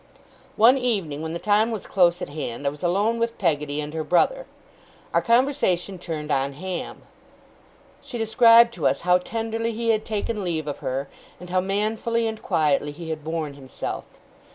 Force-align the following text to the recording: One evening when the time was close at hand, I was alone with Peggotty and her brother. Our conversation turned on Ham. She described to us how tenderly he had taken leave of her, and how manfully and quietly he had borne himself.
One 0.55 0.79
evening 0.79 1.21
when 1.21 1.33
the 1.33 1.37
time 1.37 1.69
was 1.69 1.85
close 1.85 2.23
at 2.23 2.29
hand, 2.29 2.65
I 2.65 2.71
was 2.71 2.81
alone 2.81 3.19
with 3.19 3.37
Peggotty 3.37 3.79
and 3.79 3.93
her 3.93 4.03
brother. 4.03 4.47
Our 5.13 5.21
conversation 5.21 5.99
turned 5.99 6.31
on 6.31 6.53
Ham. 6.53 7.03
She 8.01 8.17
described 8.17 8.73
to 8.73 8.87
us 8.87 9.01
how 9.01 9.19
tenderly 9.19 9.73
he 9.73 9.89
had 9.89 10.03
taken 10.03 10.43
leave 10.43 10.65
of 10.65 10.79
her, 10.79 11.07
and 11.39 11.51
how 11.51 11.61
manfully 11.61 12.25
and 12.25 12.41
quietly 12.41 12.91
he 12.91 13.11
had 13.11 13.23
borne 13.23 13.53
himself. 13.53 14.05